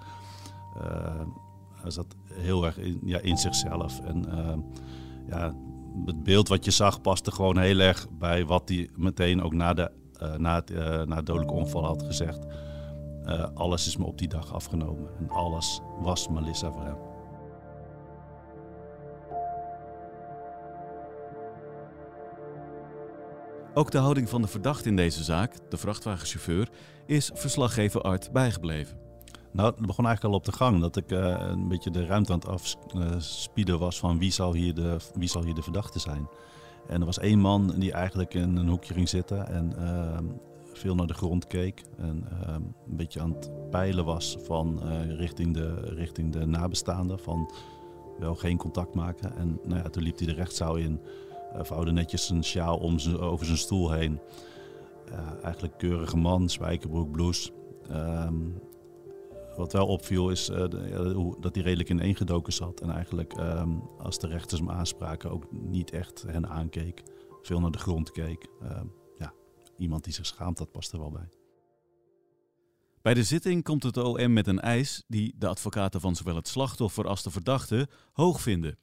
Uh, 0.78 1.22
hij 1.82 1.92
zat 1.92 2.16
heel 2.34 2.66
erg 2.66 2.78
in, 2.78 3.00
ja, 3.04 3.20
in 3.20 3.38
zichzelf. 3.38 4.00
En 4.00 4.26
uh, 4.30 4.54
ja, 5.28 5.56
het 6.06 6.24
beeld 6.24 6.48
wat 6.48 6.66
je 6.66 6.72
zag 6.72 7.02
paste 7.02 7.32
gewoon 7.32 7.58
heel 7.58 7.80
erg 7.80 8.08
bij 8.12 8.46
wat 8.46 8.70
hij 8.70 8.90
meteen 8.96 9.42
ook 9.44 9.54
na, 9.54 9.74
de, 9.74 9.92
na, 10.38 10.56
het, 10.56 10.70
na 11.08 11.16
het 11.16 11.26
dodelijke 11.26 11.54
ongeval 11.54 11.86
had 11.86 12.04
gezegd. 12.04 12.46
alles 13.54 13.88
is 13.88 13.98
me 13.98 14.06
op 14.06 14.18
die 14.18 14.28
dag 14.28 14.54
afgenomen. 14.54 15.10
En 15.20 15.30
alles 15.30 15.82
was 16.02 16.28
Melissa 16.30 16.72
voor 16.72 16.84
hem. 16.84 16.98
Ook 23.74 23.92
de 23.92 23.98
houding 23.98 24.30
van 24.30 24.42
de 24.42 24.48
verdachte 24.48 24.90
in 24.90 24.96
deze 24.96 25.24
zaak, 25.24 25.56
de 25.70 25.78
vrachtwagenchauffeur, 25.78 26.70
is 27.06 27.32
verslaggever 27.34 28.02
Art 28.02 28.32
bijgebleven. 28.32 29.11
Nou, 29.54 29.70
het 29.70 29.86
begon 29.86 30.06
eigenlijk 30.06 30.34
al 30.34 30.40
op 30.40 30.46
de 30.46 30.52
gang 30.52 30.80
dat 30.80 30.96
ik 30.96 31.12
uh, 31.12 31.36
een 31.40 31.68
beetje 31.68 31.92
de 31.92 32.06
ruimte 32.06 32.32
aan 32.34 32.40
het 32.40 32.48
afspieden 32.48 33.80
was 33.80 34.00
van 34.00 34.20
wie 34.20 34.32
zal, 34.32 34.54
hier 34.54 34.74
de, 34.74 34.98
wie 35.14 35.30
zal 35.30 35.44
hier 35.44 35.54
de 35.54 35.62
verdachte 35.62 36.00
zijn. 36.00 36.28
En 36.88 37.00
er 37.00 37.06
was 37.06 37.20
één 37.20 37.40
man 37.40 37.74
die 37.78 37.92
eigenlijk 37.92 38.34
in 38.34 38.56
een 38.56 38.68
hoekje 38.68 38.94
ging 38.94 39.10
zitten 39.10 39.48
en 39.48 39.74
uh, 39.80 40.18
veel 40.74 40.96
naar 40.96 41.08
de 41.08 41.14
grond 41.14 41.48
keek. 41.48 41.84
En 41.98 42.28
uh, 42.32 42.54
een 42.54 42.96
beetje 42.96 43.22
aan 43.22 43.34
het 43.34 43.70
peilen 43.70 44.06
was 44.06 44.38
van 44.44 44.82
uh, 44.84 45.18
richting, 45.18 45.54
de, 45.54 45.74
richting 45.80 46.32
de 46.32 46.46
nabestaanden. 46.46 47.20
Van 47.20 47.52
wel 48.20 48.36
geen 48.36 48.58
contact 48.58 48.94
maken. 48.94 49.36
En 49.38 49.60
nou 49.64 49.84
ja, 49.84 49.90
toen 49.90 50.04
liep 50.04 50.18
hij 50.18 50.28
de 50.28 50.34
rechtszaal 50.34 50.76
in. 50.76 51.02
Vouwde 51.54 51.92
netjes 51.92 52.30
een 52.30 52.44
sjaal 52.44 52.78
om 52.78 52.98
over 53.20 53.46
zijn 53.46 53.58
stoel 53.58 53.92
heen. 53.92 54.20
Eigenlijk 55.44 55.78
keurige 55.78 56.18
man, 56.18 56.50
spijkerbroek, 56.50 57.12
blouse. 57.12 57.52
Um, 57.92 58.62
wat 59.56 59.74
wel 59.74 59.88
opviel 59.88 60.30
is 60.30 60.50
uh, 60.50 60.58
dat 61.40 61.56
hij 61.56 61.64
redelijk 61.64 61.90
ineengedoken 61.90 62.54
zat. 62.54 62.82
En 62.82 62.90
eigenlijk 62.90 63.38
um, 63.38 63.82
als 63.98 64.20
de 64.20 64.28
rechters 64.28 64.60
hem 64.60 64.70
aanspraken 64.70 65.32
ook 65.32 65.52
niet 65.52 65.92
echt 65.92 66.24
hen 66.28 66.50
aankeek. 66.50 67.04
Veel 67.42 67.60
naar 67.60 67.72
de 67.72 67.78
grond 67.78 68.12
keek. 68.12 68.48
ja, 69.18 69.34
iemand 69.78 70.04
die 70.04 70.14
zich 70.14 70.26
schaamt, 70.26 70.58
dat 70.58 70.72
past 70.72 70.92
er 70.92 71.00
wel 71.00 71.12
bij. 71.12 71.30
Bij 73.02 73.14
de 73.14 73.24
zitting 73.24 73.64
komt 73.64 73.84
het 73.84 73.98
OM 73.98 74.34
met 74.34 74.48
een 74.48 74.60
eis 74.60 75.04
die 75.08 75.34
de 75.38 75.48
advocaten 75.48 76.02
van 76.02 76.16
zowel 76.16 76.36
het 76.36 76.48
slachtoffer 76.48 77.08
als 77.08 77.24
de 77.24 77.32
verdachte 77.32 77.90
hoog 78.12 78.42
vinden. 78.42 78.78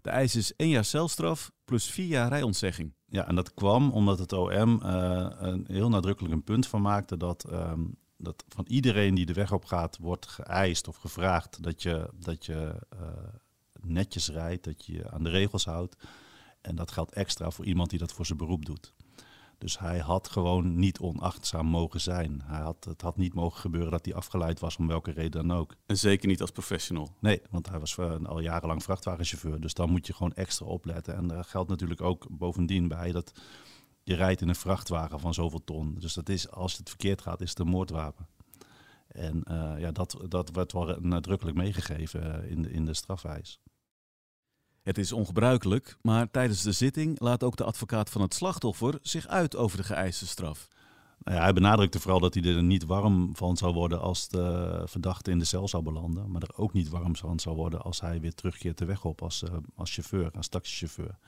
De 0.00 0.10
eis 0.10 0.36
is 0.36 0.54
één 0.56 0.68
jaar 0.68 0.84
celstraf 0.84 1.52
plus 1.64 1.90
vier 1.90 2.06
jaar 2.06 2.32
rijontzegging. 2.32 2.94
Ja, 3.06 3.28
en 3.28 3.34
dat 3.34 3.54
kwam 3.54 3.90
omdat 3.90 4.18
het 4.18 4.32
OM 4.32 4.80
uh, 4.82 5.28
een 5.36 5.64
heel 5.68 5.88
nadrukkelijk 5.88 6.34
een 6.34 6.44
punt 6.44 6.66
van 6.66 6.82
maakte 6.82 7.16
dat, 7.16 7.52
um, 7.52 7.98
dat 8.16 8.44
van 8.48 8.64
iedereen 8.68 9.14
die 9.14 9.26
de 9.26 9.32
weg 9.32 9.52
op 9.52 9.64
gaat 9.64 9.98
wordt 9.98 10.26
geëist 10.26 10.88
of 10.88 10.96
gevraagd 10.96 11.62
dat 11.62 11.82
je, 11.82 12.10
dat 12.14 12.46
je 12.46 12.86
uh, 12.94 13.08
netjes 13.80 14.28
rijdt, 14.28 14.64
dat 14.64 14.86
je 14.86 14.92
je 14.92 15.10
aan 15.10 15.22
de 15.22 15.30
regels 15.30 15.64
houdt. 15.64 15.96
En 16.60 16.74
dat 16.74 16.90
geldt 16.90 17.12
extra 17.12 17.50
voor 17.50 17.64
iemand 17.64 17.90
die 17.90 17.98
dat 17.98 18.12
voor 18.12 18.26
zijn 18.26 18.38
beroep 18.38 18.64
doet. 18.64 18.94
Dus 19.58 19.78
hij 19.78 19.98
had 19.98 20.28
gewoon 20.28 20.78
niet 20.78 20.98
onachtzaam 20.98 21.66
mogen 21.66 22.00
zijn. 22.00 22.42
Hij 22.44 22.60
had, 22.60 22.84
het 22.84 23.00
had 23.00 23.16
niet 23.16 23.34
mogen 23.34 23.60
gebeuren 23.60 23.90
dat 23.90 24.04
hij 24.04 24.14
afgeleid 24.14 24.60
was 24.60 24.76
om 24.76 24.86
welke 24.86 25.10
reden 25.10 25.46
dan 25.46 25.58
ook. 25.58 25.74
En 25.86 25.96
zeker 25.96 26.28
niet 26.28 26.40
als 26.40 26.50
professional. 26.50 27.14
Nee, 27.20 27.42
want 27.50 27.68
hij 27.68 27.78
was 27.78 27.96
uh, 27.96 28.14
al 28.24 28.40
jarenlang 28.40 28.82
vrachtwagenchauffeur. 28.82 29.60
Dus 29.60 29.74
dan 29.74 29.90
moet 29.90 30.06
je 30.06 30.12
gewoon 30.12 30.34
extra 30.34 30.66
opletten. 30.66 31.16
En 31.16 31.26
daar 31.26 31.44
geldt 31.44 31.70
natuurlijk 31.70 32.00
ook 32.00 32.26
bovendien 32.30 32.88
bij 32.88 33.12
dat 33.12 33.32
je 34.06 34.14
rijdt 34.14 34.40
in 34.40 34.48
een 34.48 34.54
vrachtwagen 34.54 35.20
van 35.20 35.34
zoveel 35.34 35.64
ton. 35.64 35.94
Dus 35.98 36.14
dat 36.14 36.28
is, 36.28 36.50
als 36.50 36.76
het 36.76 36.88
verkeerd 36.88 37.22
gaat, 37.22 37.40
is 37.40 37.50
het 37.50 37.58
een 37.58 37.66
moordwapen. 37.66 38.26
En 39.08 39.44
uh, 39.50 39.72
ja, 39.78 39.92
dat, 39.92 40.16
dat 40.28 40.50
werd 40.50 40.72
wel 40.72 40.96
nadrukkelijk 41.00 41.56
meegegeven 41.56 42.44
uh, 42.44 42.50
in, 42.50 42.62
de, 42.62 42.70
in 42.70 42.84
de 42.84 42.94
strafwijs. 42.94 43.60
Het 44.82 44.98
is 44.98 45.12
ongebruikelijk, 45.12 45.96
maar 46.02 46.30
tijdens 46.30 46.62
de 46.62 46.72
zitting 46.72 47.20
laat 47.20 47.42
ook 47.42 47.56
de 47.56 47.64
advocaat 47.64 48.10
van 48.10 48.20
het 48.20 48.34
slachtoffer 48.34 48.98
zich 49.02 49.26
uit 49.26 49.56
over 49.56 49.76
de 49.76 49.84
geëiste 49.84 50.26
straf. 50.26 50.68
Nou 51.18 51.36
ja, 51.36 51.42
hij 51.42 51.52
benadrukte 51.52 52.00
vooral 52.00 52.20
dat 52.20 52.34
hij 52.34 52.42
er 52.42 52.62
niet 52.62 52.84
warm 52.84 53.36
van 53.36 53.56
zou 53.56 53.74
worden 53.74 54.00
als 54.00 54.28
de 54.28 54.82
verdachte 54.84 55.30
in 55.30 55.38
de 55.38 55.44
cel 55.44 55.68
zou 55.68 55.82
belanden. 55.82 56.30
Maar 56.30 56.42
er 56.42 56.56
ook 56.56 56.72
niet 56.72 56.88
warm 56.88 57.16
van 57.16 57.40
zou 57.40 57.56
worden 57.56 57.82
als 57.82 58.00
hij 58.00 58.20
weer 58.20 58.34
terugkeert 58.34 58.78
de 58.78 58.84
weg 58.84 59.04
op 59.04 59.22
als, 59.22 59.42
uh, 59.42 59.50
als 59.74 59.94
chauffeur, 59.94 60.30
als 60.30 60.48
taxichauffeur. 60.48 61.18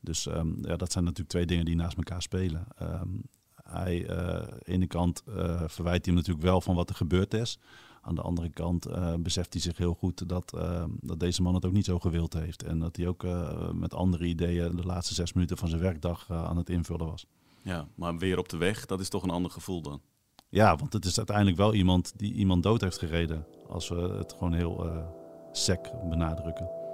Dus 0.00 0.26
um, 0.26 0.58
ja, 0.62 0.76
dat 0.76 0.92
zijn 0.92 1.04
natuurlijk 1.04 1.30
twee 1.30 1.46
dingen 1.46 1.64
die 1.64 1.76
naast 1.76 1.96
elkaar 1.96 2.22
spelen. 2.22 2.66
Um, 2.82 3.22
hij, 3.62 4.02
uh, 4.02 4.10
aan 4.10 4.46
de 4.58 4.62
ene 4.64 4.86
kant 4.86 5.22
uh, 5.28 5.34
verwijt 5.66 6.04
hij 6.04 6.14
hem 6.14 6.14
natuurlijk 6.14 6.46
wel 6.46 6.60
van 6.60 6.74
wat 6.74 6.88
er 6.88 6.94
gebeurd 6.94 7.34
is. 7.34 7.58
Aan 8.00 8.14
de 8.14 8.20
andere 8.20 8.48
kant 8.48 8.88
uh, 8.88 9.14
beseft 9.14 9.52
hij 9.52 9.62
zich 9.62 9.78
heel 9.78 9.94
goed 9.94 10.28
dat, 10.28 10.52
uh, 10.56 10.84
dat 11.00 11.20
deze 11.20 11.42
man 11.42 11.54
het 11.54 11.64
ook 11.64 11.72
niet 11.72 11.84
zo 11.84 11.98
gewild 11.98 12.32
heeft. 12.32 12.62
En 12.62 12.78
dat 12.78 12.96
hij 12.96 13.06
ook 13.06 13.26
met 13.72 13.94
andere 13.94 14.24
ideeën 14.24 14.76
de 14.76 14.86
laatste 14.86 15.14
zes 15.14 15.32
minuten 15.32 15.56
van 15.56 15.68
zijn 15.68 15.80
werkdag 15.80 16.30
aan 16.30 16.56
het 16.56 16.70
invullen 16.70 17.06
was. 17.06 17.26
Ja, 17.62 17.88
maar 17.94 18.18
weer 18.18 18.38
op 18.38 18.48
de 18.48 18.56
weg, 18.56 18.86
dat 18.86 19.00
is 19.00 19.08
toch 19.08 19.22
een 19.22 19.30
ander 19.30 19.50
gevoel 19.50 19.82
dan? 19.82 20.00
Ja, 20.48 20.76
want 20.76 20.92
het 20.92 21.04
is 21.04 21.16
uiteindelijk 21.16 21.56
wel 21.56 21.74
iemand 21.74 22.12
die 22.16 22.32
iemand 22.32 22.62
dood 22.62 22.80
heeft 22.80 22.98
gereden. 22.98 23.46
Als 23.68 23.88
we 23.88 24.00
het 24.18 24.32
gewoon 24.32 24.52
heel 24.52 25.04
sec 25.52 25.90
benadrukken. 26.08 26.85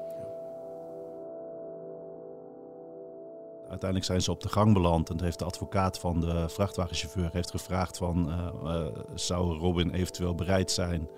Uiteindelijk 3.72 4.10
zijn 4.10 4.22
ze 4.22 4.30
op 4.30 4.40
de 4.40 4.48
gang 4.48 4.72
beland 4.72 5.10
en 5.10 5.22
heeft 5.22 5.38
de 5.38 5.44
advocaat 5.44 5.98
van 5.98 6.20
de 6.20 6.48
vrachtwagenchauffeur 6.48 7.28
heeft 7.32 7.50
gevraagd 7.50 7.96
van 7.96 8.28
uh, 8.28 8.48
uh, 8.64 8.86
zou 9.14 9.58
Robin 9.58 9.90
eventueel 9.90 10.34
bereid 10.34 10.70
zijn 10.70 11.08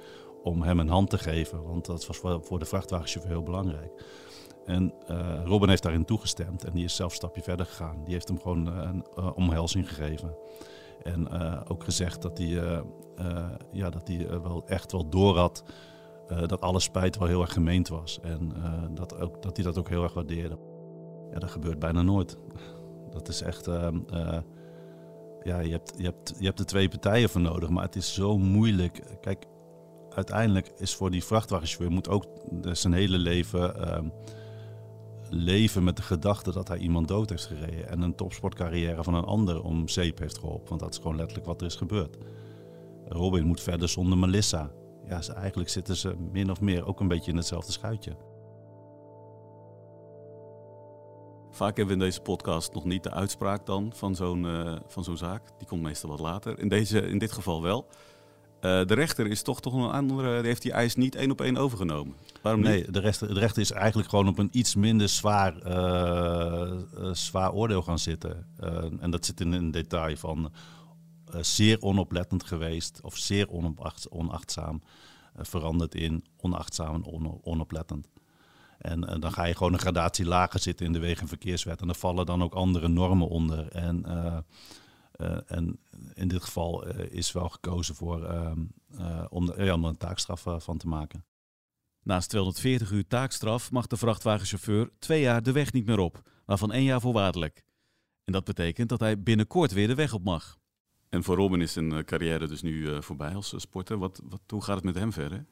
om 0.42 0.62
hem 0.62 0.78
een 0.78 0.88
hand 0.88 1.11
te 1.11 1.18
geven, 1.18 1.62
want 1.62 1.84
dat 1.84 2.06
was 2.06 2.16
voor, 2.42 2.58
de 2.58 2.64
vrachtwagenchauffeur 2.64 3.32
heel 3.32 3.42
belangrijk. 3.42 4.04
En 4.64 4.94
uh, 5.11 5.44
Robin 5.44 5.68
heeft 5.68 5.82
daarin 5.82 6.04
toegestemd 6.04 6.64
en 6.64 6.73
die 6.73 6.84
is 6.84 6.96
zelf 6.96 7.11
een 7.11 7.16
stapje 7.16 7.42
verder 7.42 7.66
gegaan. 7.66 8.04
Die 8.04 8.12
heeft 8.12 8.28
hem 8.28 8.40
gewoon 8.40 8.66
een 8.66 9.04
omhelzing 9.34 9.88
gegeven. 9.88 10.37
En 11.02 11.28
ook 11.68 11.84
gezegd 11.84 12.23
dat 12.23 12.38
hij, 12.38 12.82
ja, 13.73 13.90
dat 13.90 14.08
hij 14.08 14.40
wel 14.40 14.62
echt 14.66 14.92
wel 14.92 15.08
door 15.08 15.38
had 15.38 15.62
dat 16.46 16.61
alle 16.61 16.80
spijt 16.80 17.18
wel 17.18 17.28
heel 17.28 17.40
erg 17.40 17.52
gemeend 17.52 17.88
was. 17.88 18.20
En 18.23 18.52
dat, 18.90 19.20
ook, 19.20 19.42
dat 19.42 19.56
hij 19.56 19.64
dat 19.64 19.78
ook 19.78 19.88
heel 19.88 20.02
erg 20.02 20.14
waardeerde. 20.14 20.58
Ja, 21.34 21.40
dat 21.40 21.50
gebeurt 21.50 21.78
bijna 21.78 22.02
nooit. 22.02 22.36
Dat 23.10 23.28
is 23.28 23.42
echt. 23.42 23.68
Uh, 23.68 23.88
uh, 24.12 24.38
ja, 25.42 25.58
je 25.58 25.70
hebt, 25.70 25.92
je, 25.96 26.04
hebt, 26.04 26.34
je 26.38 26.44
hebt 26.44 26.58
er 26.58 26.66
twee 26.66 26.88
partijen 26.88 27.28
voor 27.28 27.40
nodig, 27.40 27.68
maar 27.68 27.84
het 27.84 27.96
is 27.96 28.14
zo 28.14 28.38
moeilijk. 28.38 29.02
Kijk, 29.20 29.44
uiteindelijk 30.10 30.72
is 30.76 30.94
voor 30.94 31.10
die 31.10 31.24
vrachtwagenchauffeur 31.24 31.90
moet 31.90 32.08
ook 32.08 32.26
zijn 32.72 32.92
hele 32.92 33.18
leven 33.18 33.74
uh, 33.80 33.98
leven 35.30 35.84
met 35.84 35.96
de 35.96 36.02
gedachte 36.02 36.52
dat 36.52 36.68
hij 36.68 36.78
iemand 36.78 37.08
dood 37.08 37.30
heeft 37.30 37.46
gereden. 37.46 37.88
En 37.88 38.00
een 38.00 38.14
topsportcarrière 38.14 39.02
van 39.02 39.14
een 39.14 39.24
ander 39.24 39.62
om 39.62 39.88
zeep 39.88 40.18
heeft 40.18 40.38
geholpen. 40.38 40.68
Want 40.68 40.80
dat 40.80 40.90
is 40.90 40.96
gewoon 40.96 41.16
letterlijk 41.16 41.46
wat 41.46 41.60
er 41.60 41.66
is 41.66 41.76
gebeurd. 41.76 42.16
Robin 43.08 43.46
moet 43.46 43.60
verder 43.60 43.88
zonder 43.88 44.18
Melissa. 44.18 44.70
Ja, 45.08 45.20
eigenlijk 45.34 45.68
zitten 45.68 45.96
ze 45.96 46.14
min 46.32 46.50
of 46.50 46.60
meer 46.60 46.86
ook 46.86 47.00
een 47.00 47.08
beetje 47.08 47.30
in 47.30 47.36
hetzelfde 47.36 47.72
schuitje. 47.72 48.16
Vaak 51.54 51.76
hebben 51.76 51.96
we 51.96 52.02
in 52.02 52.08
deze 52.08 52.20
podcast 52.20 52.75
nog 52.75 52.84
niet 52.84 53.02
de 53.02 53.11
uitspraak 53.11 53.66
dan 53.66 53.92
van 53.94 54.14
zo'n 54.14 54.44
uh, 54.44 54.76
van 54.87 55.04
zo'n 55.04 55.16
zaak. 55.16 55.42
Die 55.58 55.66
komt 55.66 55.82
meestal 55.82 56.11
wat 56.11 56.20
later. 56.20 56.58
In, 56.58 56.68
deze, 56.68 57.00
in 57.00 57.18
dit 57.18 57.32
geval 57.32 57.62
wel. 57.62 57.87
Uh, 58.61 58.84
de 58.84 58.94
rechter 58.94 59.26
is 59.26 59.42
toch, 59.42 59.61
toch 59.61 59.75
een 59.75 59.90
andere, 59.90 60.37
die 60.37 60.46
heeft 60.46 60.62
die 60.62 60.73
eis 60.73 60.94
niet 60.94 61.14
één 61.14 61.30
op 61.30 61.40
één 61.40 61.56
overgenomen. 61.56 62.14
Waarom 62.42 62.61
niet? 62.61 62.70
Nee, 62.70 62.90
de 62.90 63.00
rechter, 63.00 63.34
de 63.34 63.40
rechter 63.40 63.62
is 63.62 63.70
eigenlijk 63.70 64.08
gewoon 64.08 64.28
op 64.28 64.38
een 64.38 64.49
iets 64.52 64.75
minder 64.75 65.08
zwaar, 65.08 65.66
uh, 65.66 67.12
zwaar 67.12 67.52
oordeel 67.52 67.82
gaan 67.82 67.99
zitten. 67.99 68.46
en 69.00 69.11
dat 69.11 69.26
zit 69.26 69.40
in 69.40 69.52
een 69.52 69.70
detail 69.70 70.16
van 70.16 70.52
zeer 71.40 71.80
onoplettend 71.80 72.44
geweest 72.44 73.00
of 73.02 73.16
zeer 73.16 73.49
onacht, 73.50 74.08
onachtzaam. 74.08 74.82
veranderd 75.37 75.94
in 75.94 76.25
onachtzaam 76.37 76.94
en 76.94 77.04
on, 77.04 77.40
onoplettend. 77.42 78.08
En, 78.78 79.08
en, 79.08 79.20
dan 79.20 79.32
ga 79.32 79.44
je 79.44 79.56
gewoon 79.56 79.72
een 79.72 79.78
gradatie 79.78 80.24
lager 80.24 80.60
zitten 80.60 80.86
in 80.86 80.92
de 80.92 80.98
wegen- 80.98 81.22
en 81.22 81.28
verkeerswet. 81.28 81.80
En 81.80 81.88
er 81.88 81.94
vallen 81.94 82.26
dan 82.26 82.42
ook 82.42 82.54
andere 82.54 82.88
normen 82.88 83.28
onder. 83.28 83.68
En, 83.68 84.04
uh, 84.06 84.38
uh, 85.16 85.38
en 85.46 85.78
in 86.14 86.28
dit 86.28 86.44
geval 86.44 86.88
uh, 86.88 87.10
is 87.10 87.32
wel 87.32 87.48
gekozen 87.48 87.94
voor, 87.94 88.24
ehm, 88.24 88.64
om, 89.28 89.50
er, 89.50 89.64
ja, 89.64 89.74
om 89.74 89.82
er 89.82 89.90
een 89.90 89.96
taakstraf 89.96 90.46
van 90.56 90.78
te 90.78 90.88
maken. 90.88 91.24
Naast 92.02 92.28
240 92.28 92.90
uur 92.90 93.06
taakstraf 93.06 93.70
mag 93.70 93.86
de 93.86 93.96
vrachtwagenchauffeur 93.96 94.90
twee 94.98 95.20
jaar 95.20 95.42
de 95.42 95.52
weg 95.52 95.72
niet 95.72 95.86
meer 95.86 95.98
op, 95.98 96.22
waarvan 96.44 96.72
één 96.72 96.84
jaar 96.84 97.00
voorwaardelijk. 97.00 97.64
En 98.24 98.32
dat 98.32 98.44
betekent 98.44 98.88
dat 98.88 99.00
hij 99.00 99.22
binnenkort 99.22 99.72
weer 99.72 99.86
de 99.86 99.94
weg 99.94 100.12
op 100.12 100.24
mag. 100.24 100.58
En 101.08 101.22
voor 101.22 101.36
Robin 101.36 101.60
is 101.60 101.72
zijn 101.72 102.04
carrière 102.04 102.46
dus 102.46 102.62
nu 102.62 103.02
voorbij 103.02 103.34
als 103.34 103.54
sporter. 103.56 103.98
Wat, 103.98 104.20
wat, 104.24 104.40
hoe 104.46 104.62
gaat 104.62 104.76
het 104.76 104.84
met 104.84 104.94
hem 104.94 105.12
verder? 105.12 105.46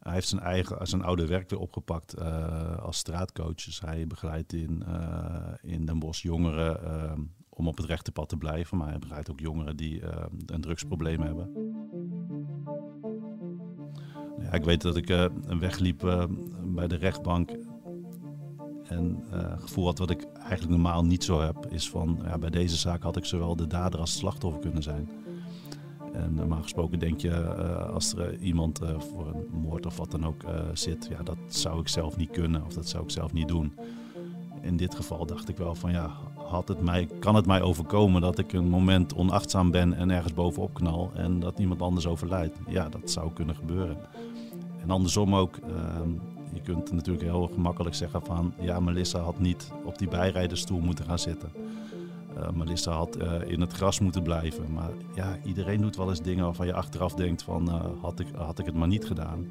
Hij 0.00 0.12
heeft 0.12 0.28
zijn 0.28 0.40
eigen, 0.40 0.86
zijn 0.86 1.02
oude 1.02 1.26
werk 1.26 1.50
weer 1.50 1.58
opgepakt 1.58 2.18
uh, 2.18 2.78
als 2.78 2.96
straatcoach. 2.96 3.54
Dus 3.54 3.80
hij 3.80 4.06
begeleidt 4.06 4.52
in, 4.52 4.82
uh, 4.88 5.52
in 5.62 5.86
Den 5.86 5.98
Bosch 5.98 6.22
jongeren 6.22 6.80
uh, 6.84 7.12
om 7.48 7.68
op 7.68 7.76
het 7.76 7.86
rechte 7.86 8.12
pad 8.12 8.28
te 8.28 8.36
blijven. 8.36 8.76
Maar 8.76 8.88
hij 8.88 8.98
begeleidt 8.98 9.30
ook 9.30 9.40
jongeren 9.40 9.76
die 9.76 10.02
een 10.46 10.60
drugsprobleem 10.60 11.20
hebben. 11.20 11.50
Ja, 14.38 14.52
ik 14.52 14.64
weet 14.64 14.80
dat 14.80 14.96
ik 14.96 15.30
wegliep 15.58 16.28
bij 16.64 16.88
de 16.88 16.96
rechtbank. 16.96 17.50
En 18.84 19.24
het 19.30 19.60
gevoel 19.60 19.84
had 19.84 19.98
wat 19.98 20.10
ik 20.10 20.26
eigenlijk 20.32 20.70
normaal 20.70 21.04
niet 21.04 21.24
zo 21.24 21.40
heb, 21.40 21.66
is 21.66 21.90
van 21.90 22.20
ja, 22.24 22.38
bij 22.38 22.50
deze 22.50 22.76
zaak 22.76 23.02
had 23.02 23.16
ik 23.16 23.24
zowel 23.24 23.56
de 23.56 23.66
dader 23.66 24.00
als 24.00 24.10
het 24.10 24.18
slachtoffer 24.18 24.60
kunnen 24.60 24.82
zijn. 24.82 25.08
En 26.12 26.34
normaal 26.34 26.62
gesproken 26.62 26.98
denk 26.98 27.20
je, 27.20 27.28
uh, 27.28 27.88
als 27.94 28.14
er 28.14 28.38
iemand 28.38 28.82
uh, 28.82 29.00
voor 29.00 29.26
een 29.26 29.60
moord 29.60 29.86
of 29.86 29.96
wat 29.96 30.10
dan 30.10 30.26
ook 30.26 30.44
zit, 30.72 31.06
ja, 31.10 31.22
dat 31.22 31.38
zou 31.48 31.80
ik 31.80 31.88
zelf 31.88 32.16
niet 32.16 32.30
kunnen 32.30 32.64
of 32.64 32.72
dat 32.72 32.88
zou 32.88 33.04
ik 33.04 33.10
zelf 33.10 33.32
niet 33.32 33.48
doen. 33.48 33.72
In 34.60 34.76
dit 34.76 34.94
geval 34.94 35.26
dacht 35.26 35.48
ik 35.48 35.56
wel 35.56 35.74
van 35.74 35.92
ja, 35.92 36.10
had 36.50 36.68
het 36.68 36.80
mij, 36.80 37.08
kan 37.18 37.34
het 37.34 37.46
mij 37.46 37.62
overkomen 37.62 38.20
dat 38.20 38.38
ik 38.38 38.52
een 38.52 38.68
moment 38.68 39.14
onachtzaam 39.14 39.70
ben 39.70 39.94
en 39.94 40.10
ergens 40.10 40.34
bovenop 40.34 40.74
knal 40.74 41.10
en 41.14 41.40
dat 41.40 41.58
iemand 41.58 41.82
anders 41.82 42.06
overlijdt? 42.06 42.58
Ja, 42.68 42.88
dat 42.88 43.10
zou 43.10 43.32
kunnen 43.32 43.54
gebeuren. 43.54 43.96
En 44.82 44.90
andersom 44.90 45.34
ook, 45.34 45.56
ehm, 45.56 46.10
je 46.52 46.60
kunt 46.60 46.92
natuurlijk 46.92 47.24
heel 47.24 47.50
gemakkelijk 47.52 47.94
zeggen 47.94 48.22
van 48.24 48.52
ja, 48.60 48.80
Melissa 48.80 49.18
had 49.18 49.38
niet 49.38 49.72
op 49.84 49.98
die 49.98 50.08
bijrijderstoel 50.08 50.80
moeten 50.80 51.04
gaan 51.04 51.18
zitten. 51.18 51.50
Uh, 52.40 52.50
Melissa 52.50 52.92
had 52.92 53.18
uh, 53.22 53.32
in 53.46 53.60
het 53.60 53.72
gras 53.72 54.00
moeten 54.00 54.22
blijven. 54.22 54.72
Maar 54.72 54.90
ja, 55.14 55.38
iedereen 55.44 55.80
doet 55.80 55.96
wel 55.96 56.08
eens 56.08 56.22
dingen 56.22 56.44
waarvan 56.44 56.66
je 56.66 56.74
achteraf 56.74 57.14
denkt 57.14 57.42
van 57.42 57.68
uh, 57.68 58.02
had, 58.02 58.20
ik, 58.20 58.26
had 58.36 58.58
ik 58.58 58.66
het 58.66 58.74
maar 58.74 58.88
niet 58.88 59.04
gedaan. 59.04 59.46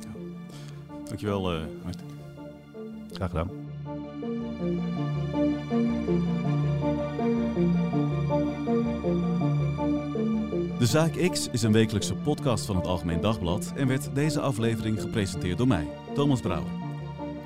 Ja. 0.00 0.10
Dankjewel, 1.04 1.54
uh, 1.54 1.60
Martin. 1.82 2.06
Graag 3.12 3.30
gedaan. 3.30 3.50
De 10.78 10.86
Zaak 10.86 11.30
X 11.30 11.48
is 11.50 11.62
een 11.62 11.72
wekelijkse 11.72 12.14
podcast 12.14 12.66
van 12.66 12.76
het 12.76 12.86
Algemeen 12.86 13.20
Dagblad 13.20 13.72
en 13.76 13.86
werd 13.86 14.14
deze 14.14 14.40
aflevering 14.40 15.00
gepresenteerd 15.00 15.58
door 15.58 15.66
mij, 15.66 15.88
Thomas 16.14 16.40
Brouwer. 16.40 16.70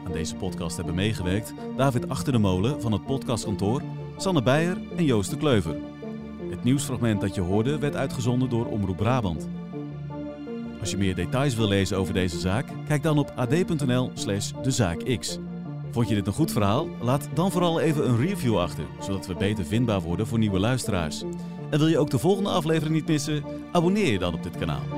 Aan 0.06 0.12
deze 0.12 0.34
podcast 0.34 0.76
hebben 0.76 0.94
meegewerkt 0.94 1.54
David 1.76 2.08
Achter 2.08 2.32
de 2.32 2.38
Molen 2.38 2.80
van 2.80 2.92
het 2.92 3.06
podcastkantoor 3.06 3.82
Sanne 4.18 4.42
Beijer 4.42 4.76
en 4.96 5.04
Joost 5.04 5.30
de 5.30 5.36
Kleuver. 5.36 5.76
Het 6.50 6.64
nieuwsfragment 6.64 7.20
dat 7.20 7.34
je 7.34 7.40
hoorde 7.40 7.78
werd 7.78 7.96
uitgezonden 7.96 8.48
door 8.48 8.66
Omroep 8.66 8.96
Brabant. 8.96 9.48
Als 10.80 10.90
je 10.90 10.96
meer 10.96 11.14
details 11.14 11.54
wil 11.54 11.68
lezen 11.68 11.96
over 11.96 12.14
deze 12.14 12.38
zaak, 12.38 12.66
kijk 12.88 13.02
dan 13.02 13.18
op 13.18 13.32
ad.nl 13.36 14.10
slash 14.14 14.52
dezaakx. 14.62 15.38
Vond 15.90 16.08
je 16.08 16.14
dit 16.14 16.26
een 16.26 16.32
goed 16.32 16.52
verhaal? 16.52 16.88
Laat 17.00 17.28
dan 17.34 17.50
vooral 17.50 17.80
even 17.80 18.08
een 18.08 18.18
review 18.18 18.58
achter, 18.58 18.84
zodat 19.00 19.26
we 19.26 19.34
beter 19.34 19.64
vindbaar 19.64 20.00
worden 20.00 20.26
voor 20.26 20.38
nieuwe 20.38 20.58
luisteraars. 20.58 21.22
En 21.70 21.78
wil 21.78 21.88
je 21.88 21.98
ook 21.98 22.10
de 22.10 22.18
volgende 22.18 22.50
aflevering 22.50 22.94
niet 22.94 23.08
missen? 23.08 23.44
Abonneer 23.72 24.12
je 24.12 24.18
dan 24.18 24.34
op 24.34 24.42
dit 24.42 24.58
kanaal. 24.58 24.97